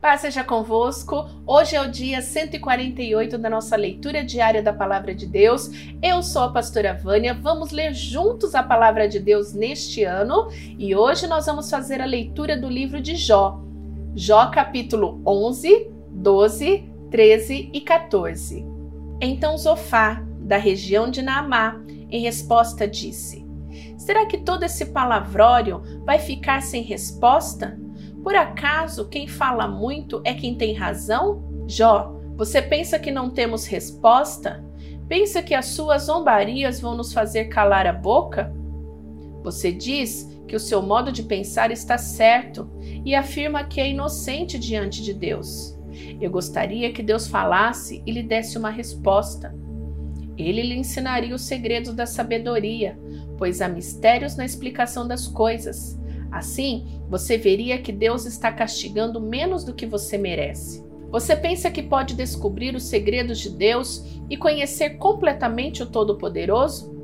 [0.00, 1.26] Paz seja convosco.
[1.46, 5.70] Hoje é o dia 148 da nossa leitura diária da Palavra de Deus.
[6.02, 7.34] Eu sou a pastora Vânia.
[7.34, 10.48] Vamos ler juntos a Palavra de Deus neste ano
[10.78, 13.60] e hoje nós vamos fazer a leitura do livro de Jó.
[14.14, 18.66] Jó capítulo 11, 12, 13 e 14.
[19.20, 23.46] Então Zofá, da região de Naamá, em resposta disse:
[23.96, 27.85] Será que todo esse palavrório vai ficar sem resposta?
[28.26, 31.44] Por acaso quem fala muito é quem tem razão?
[31.68, 34.64] Jó, você pensa que não temos resposta?
[35.06, 38.52] Pensa que as suas zombarias vão nos fazer calar a boca?
[39.44, 42.68] Você diz que o seu modo de pensar está certo
[43.04, 45.78] e afirma que é inocente diante de Deus.
[46.20, 49.54] Eu gostaria que Deus falasse e lhe desse uma resposta.
[50.36, 52.98] Ele lhe ensinaria os segredos da sabedoria,
[53.38, 55.96] pois há mistérios na explicação das coisas.
[56.36, 60.84] Assim, você veria que Deus está castigando menos do que você merece.
[61.10, 66.94] Você pensa que pode descobrir os segredos de Deus e conhecer completamente o Todo-Poderoso?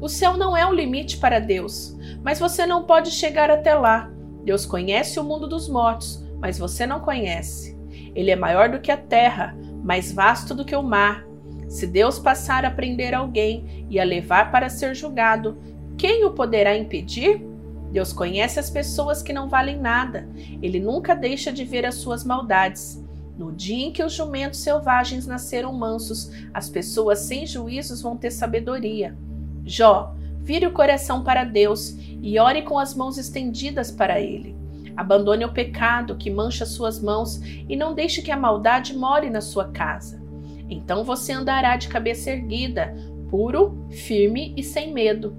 [0.00, 4.10] O céu não é o limite para Deus, mas você não pode chegar até lá.
[4.42, 7.78] Deus conhece o mundo dos mortos, mas você não conhece.
[8.14, 11.26] Ele é maior do que a terra, mais vasto do que o mar.
[11.68, 15.58] Se Deus passar a prender alguém e a levar para ser julgado,
[15.98, 17.49] quem o poderá impedir?
[17.90, 20.28] Deus conhece as pessoas que não valem nada.
[20.62, 23.02] Ele nunca deixa de ver as suas maldades.
[23.36, 28.30] No dia em que os jumentos selvagens nasceram mansos, as pessoas sem juízos vão ter
[28.30, 29.16] sabedoria.
[29.64, 34.54] Jó, vire o coração para Deus e ore com as mãos estendidas para Ele.
[34.96, 39.40] Abandone o pecado que mancha suas mãos e não deixe que a maldade more na
[39.40, 40.20] sua casa.
[40.68, 42.94] Então você andará de cabeça erguida,
[43.30, 45.34] puro, firme e sem medo.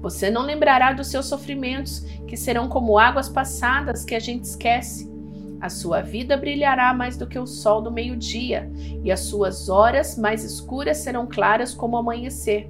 [0.00, 5.10] Você não lembrará dos seus sofrimentos, que serão como águas passadas que a gente esquece.
[5.60, 8.70] A sua vida brilhará mais do que o sol do meio-dia,
[9.04, 12.68] e as suas horas mais escuras serão claras como o amanhecer.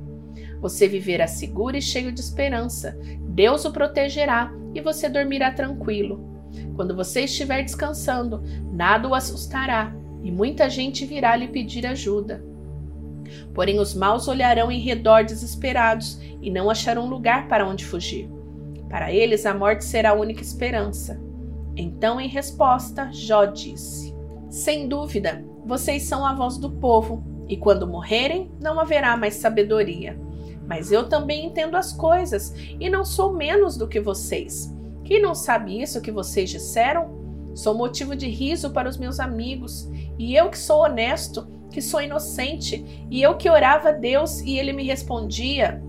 [0.61, 2.97] Você viverá seguro e cheio de esperança.
[3.20, 6.31] Deus o protegerá e você dormirá tranquilo.
[6.77, 8.42] Quando você estiver descansando,
[8.73, 9.92] nada o assustará
[10.23, 12.45] e muita gente virá lhe pedir ajuda.
[13.55, 18.29] Porém, os maus olharão em redor desesperados e não acharão lugar para onde fugir.
[18.89, 21.20] Para eles, a morte será a única esperança.
[21.77, 24.15] Então, em resposta, Jó disse:
[24.51, 30.19] Sem dúvida, vocês são a voz do povo, e quando morrerem, não haverá mais sabedoria.
[30.67, 34.73] Mas eu também entendo as coisas e não sou menos do que vocês.
[35.05, 37.21] Quem não sabe isso que vocês disseram?
[37.55, 42.01] Sou motivo de riso para os meus amigos, e eu que sou honesto, que sou
[42.01, 45.83] inocente, e eu que orava a Deus e ele me respondia.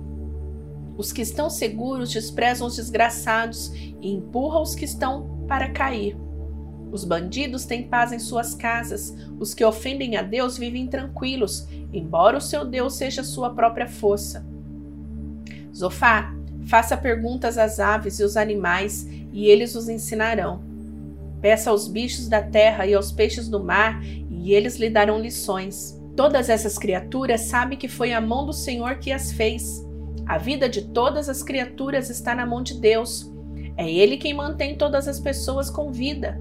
[0.98, 6.16] Os que estão seguros desprezam os desgraçados e empurram os que estão para cair.
[6.92, 12.38] Os bandidos têm paz em suas casas, os que ofendem a Deus vivem tranquilos, embora
[12.38, 14.46] o seu Deus seja sua própria força.
[15.76, 16.32] Zofá,
[16.68, 20.62] faça perguntas às aves e aos animais, e eles os ensinarão.
[21.42, 24.00] Peça aos bichos da terra e aos peixes do mar,
[24.44, 25.98] e eles lhe darão lições.
[26.18, 29.88] Todas essas criaturas sabem que foi a mão do Senhor que as fez.
[30.26, 33.32] A vida de todas as criaturas está na mão de Deus.
[33.78, 36.40] É Ele quem mantém todas as pessoas com vida.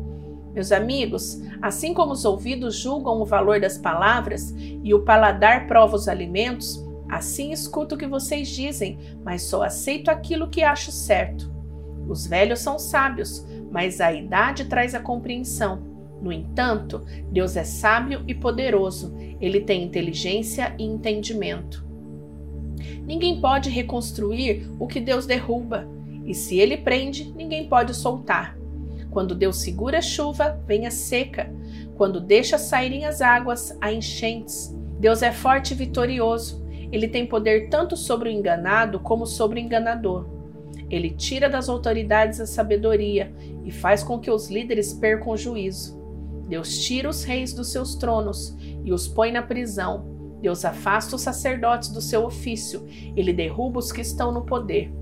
[0.52, 5.94] Meus amigos, assim como os ouvidos julgam o valor das palavras e o paladar prova
[5.94, 11.50] os alimentos, assim escuto o que vocês dizem, mas só aceito aquilo que acho certo.
[12.08, 15.91] Os velhos são sábios, mas a idade traz a compreensão.
[16.22, 21.84] No entanto, Deus é sábio e poderoso, ele tem inteligência e entendimento.
[23.04, 25.88] Ninguém pode reconstruir o que Deus derruba,
[26.24, 28.56] e se ele prende, ninguém pode soltar.
[29.10, 31.52] Quando Deus segura a chuva, vem a seca.
[31.96, 34.72] Quando deixa saírem as águas, há enchentes.
[35.00, 36.64] Deus é forte e vitorioso.
[36.92, 40.26] Ele tem poder tanto sobre o enganado como sobre o enganador.
[40.88, 43.34] Ele tira das autoridades a sabedoria
[43.64, 46.01] e faz com que os líderes percam o juízo.
[46.52, 48.54] Deus tira os reis dos seus tronos
[48.84, 50.36] e os põe na prisão.
[50.42, 52.86] Deus afasta os sacerdotes do seu ofício,
[53.16, 54.92] ele derruba os que estão no poder.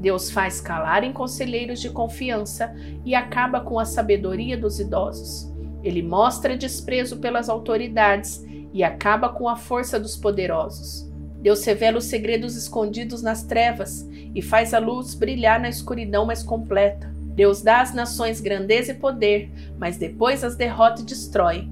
[0.00, 2.74] Deus faz calar em conselheiros de confiança
[3.04, 5.52] e acaba com a sabedoria dos idosos.
[5.82, 8.42] Ele mostra desprezo pelas autoridades
[8.72, 11.12] e acaba com a força dos poderosos.
[11.42, 16.42] Deus revela os segredos escondidos nas trevas e faz a luz brilhar na escuridão mais
[16.42, 17.14] completa.
[17.36, 21.68] Deus dá às nações grandeza e poder, mas depois as derrota e destrói.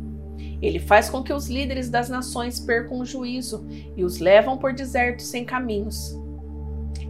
[0.60, 3.66] Ele faz com que os líderes das nações percam o juízo
[3.96, 6.14] e os levam por desertos sem caminhos.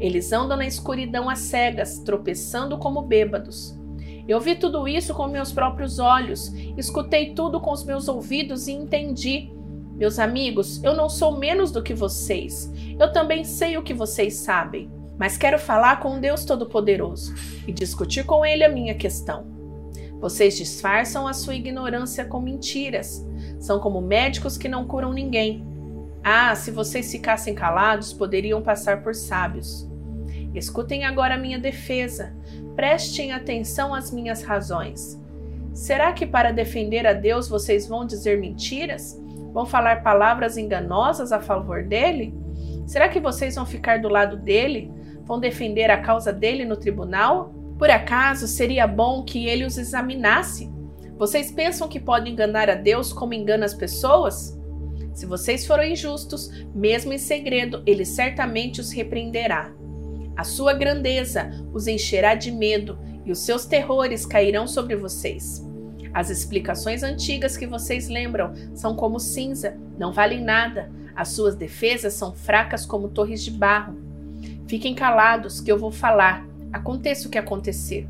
[0.00, 3.78] Eles andam na escuridão às cegas, tropeçando como bêbados.
[4.26, 8.72] Eu vi tudo isso com meus próprios olhos, escutei tudo com os meus ouvidos e
[8.72, 9.50] entendi.
[9.96, 12.72] Meus amigos, eu não sou menos do que vocês.
[12.98, 17.34] Eu também sei o que vocês sabem, mas quero falar com Deus Todo-Poderoso
[17.66, 19.46] e discutir com Ele a minha questão.
[20.20, 23.26] Vocês disfarçam a sua ignorância com mentiras.
[23.60, 25.64] São como médicos que não curam ninguém.
[26.22, 29.86] Ah, se vocês ficassem calados, poderiam passar por sábios.
[30.54, 32.34] Escutem agora a minha defesa.
[32.74, 35.20] Prestem atenção às minhas razões.
[35.74, 39.20] Será que para defender a Deus vocês vão dizer mentiras?
[39.52, 42.32] Vão falar palavras enganosas a favor dele?
[42.86, 44.90] Será que vocês vão ficar do lado dele?
[45.24, 47.52] Vão defender a causa dele no tribunal?
[47.78, 50.70] Por acaso seria bom que ele os examinasse?
[51.16, 54.58] Vocês pensam que podem enganar a Deus como engana as pessoas?
[55.12, 59.72] Se vocês forem injustos, mesmo em segredo, ele certamente os repreenderá.
[60.36, 65.64] A sua grandeza os encherá de medo e os seus terrores cairão sobre vocês.
[66.12, 70.90] As explicações antigas que vocês lembram são como cinza, não valem nada.
[71.14, 73.96] As suas defesas são fracas como torres de barro.
[74.66, 78.08] Fiquem calados, que eu vou falar, aconteça o que acontecer.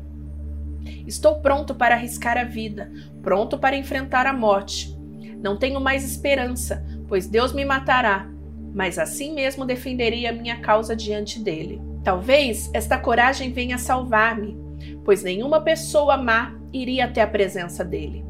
[1.05, 2.91] Estou pronto para arriscar a vida,
[3.21, 4.95] pronto para enfrentar a morte.
[5.41, 8.27] Não tenho mais esperança, pois Deus me matará,
[8.73, 11.81] mas assim mesmo defenderei a minha causa diante dele.
[12.03, 14.57] Talvez esta coragem venha salvar-me,
[15.03, 18.23] pois nenhuma pessoa má iria até a presença dele.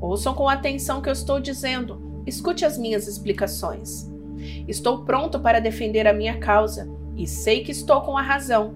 [0.00, 4.10] Ouçam com atenção o que eu estou dizendo, escute as minhas explicações.
[4.66, 8.74] Estou pronto para defender a minha causa e sei que estou com a razão.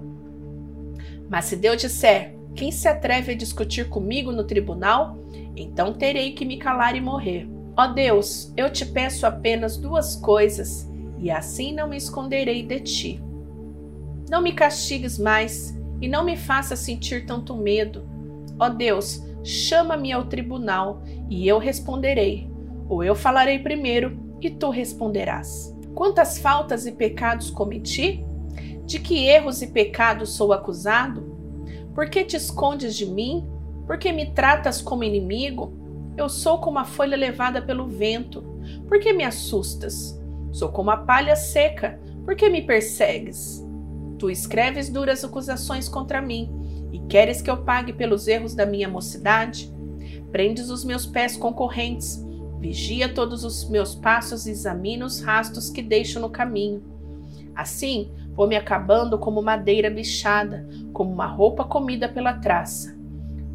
[1.29, 5.19] Mas se Deus disser: Quem se atreve a discutir comigo no tribunal?
[5.57, 7.49] Então terei que me calar e morrer.
[7.77, 13.23] Ó Deus, eu te peço apenas duas coisas, e assim não me esconderei de ti.
[14.31, 18.09] Não me castigues mais e não me faça sentir tanto medo.
[18.59, 22.51] Ó Deus, chama-me ao tribunal e eu responderei,
[22.89, 25.76] ou eu falarei primeiro e tu responderás.
[25.97, 28.23] Quantas faltas e pecados cometi?
[28.85, 31.23] De que erros e pecados sou acusado?
[31.95, 33.49] Por que te escondes de mim?
[33.87, 35.73] Por que me tratas como inimigo?
[36.15, 38.45] Eu sou como a folha levada pelo vento.
[38.87, 40.21] Por que me assustas?
[40.53, 41.99] Sou como a palha seca.
[42.27, 43.65] Por que me persegues?
[44.19, 48.89] Tu escreves duras acusações contra mim e queres que eu pague pelos erros da minha
[48.89, 49.75] mocidade?
[50.31, 52.23] Prendes os meus pés com correntes,
[52.59, 56.83] vigia todos os meus passos e examina os rastros que deixo no caminho.
[57.55, 62.97] Assim, vou me acabando como madeira bichada, como uma roupa comida pela traça.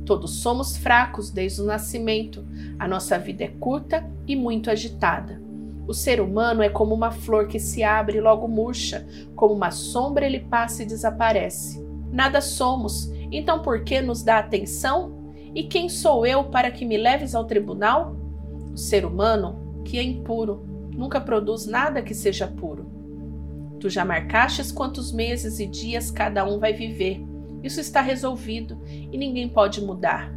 [0.06, 2.46] Todos somos fracos desde o nascimento,
[2.80, 5.42] a nossa vida é curta e muito agitada.
[5.88, 9.06] O ser humano é como uma flor que se abre e logo murcha,
[9.36, 11.86] como uma sombra ele passa e desaparece.
[12.12, 15.34] Nada somos, então por que nos dá atenção?
[15.54, 18.16] E quem sou eu para que me leves ao tribunal?
[18.74, 20.66] O ser humano, que é impuro,
[20.96, 22.90] nunca produz nada que seja puro.
[23.80, 27.22] Tu já marcastes quantos meses e dias cada um vai viver.
[27.64, 30.34] Isso está resolvido e ninguém pode mudar.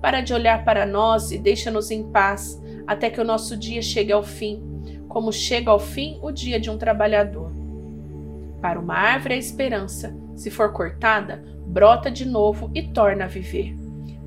[0.00, 4.12] Para de olhar para nós e deixa-nos em paz até que o nosso dia chegue
[4.12, 4.76] ao fim
[5.16, 7.50] como chega ao fim o dia de um trabalhador.
[8.60, 13.74] Para uma árvore a esperança, se for cortada, brota de novo e torna a viver.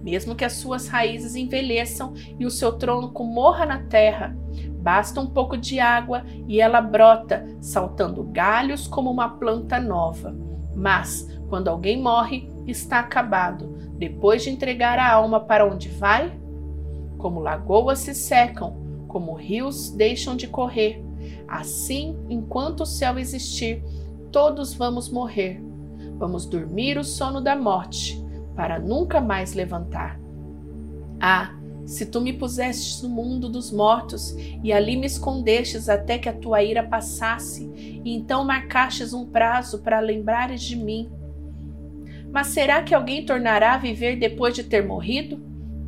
[0.03, 4.35] Mesmo que as suas raízes envelheçam e o seu tronco morra na terra,
[4.81, 10.35] basta um pouco de água e ela brota, saltando galhos como uma planta nova.
[10.75, 16.39] Mas, quando alguém morre, está acabado, depois de entregar a alma para onde vai?
[17.17, 18.77] Como lagoas se secam,
[19.07, 21.03] como rios deixam de correr.
[21.47, 23.83] Assim, enquanto o céu existir,
[24.31, 25.61] todos vamos morrer.
[26.17, 28.23] Vamos dormir o sono da morte,
[28.59, 30.19] para nunca mais levantar.
[31.17, 36.27] Ah, se tu me pusestes no mundo dos mortos e ali me escondestes até que
[36.27, 37.71] a tua ira passasse,
[38.03, 41.09] e então marcastes um prazo para lembrares de mim.
[42.33, 45.41] Mas será que alguém tornará a viver depois de ter morrido?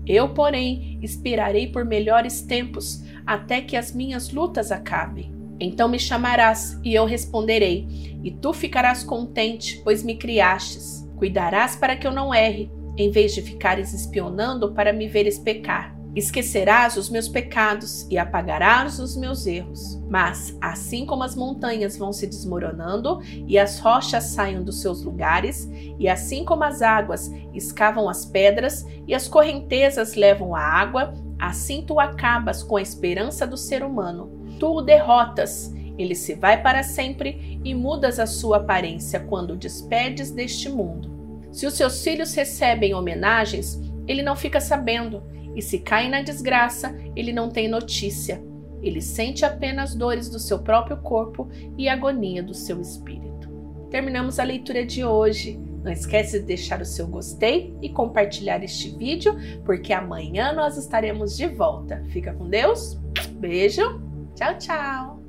[0.08, 5.30] Eu, porém, esperarei por melhores tempos, até que as minhas lutas acabem.
[5.60, 7.86] Então me chamarás e eu responderei,
[8.24, 11.02] e tu ficarás contente, pois me criastes.
[11.22, 15.96] Cuidarás para que eu não erre, em vez de ficares espionando para me veres pecar.
[16.16, 20.02] Esquecerás os meus pecados e apagarás os meus erros.
[20.10, 25.70] Mas, assim como as montanhas vão se desmoronando e as rochas saem dos seus lugares,
[26.00, 31.84] e assim como as águas escavam as pedras e as correntezas levam a água, assim
[31.86, 34.32] tu acabas com a esperança do ser humano.
[34.60, 39.56] Tu o derrotas, ele se vai para sempre e mudas a sua aparência quando o
[39.58, 41.11] despedes deste mundo.
[41.52, 45.24] Se os seus filhos recebem homenagens, ele não fica sabendo,
[45.56, 48.42] e se cai na desgraça, ele não tem notícia.
[48.82, 53.50] Ele sente apenas dores do seu próprio corpo e agonia do seu espírito.
[53.90, 55.60] Terminamos a leitura de hoje.
[55.84, 61.36] Não esquece de deixar o seu gostei e compartilhar este vídeo, porque amanhã nós estaremos
[61.36, 62.04] de volta.
[62.10, 63.00] Fica com Deus.
[63.40, 64.02] Beijo.
[64.36, 65.21] Tchau, tchau.